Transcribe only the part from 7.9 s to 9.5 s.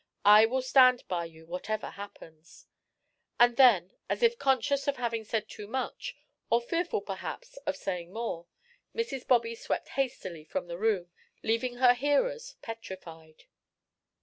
more, Mrs.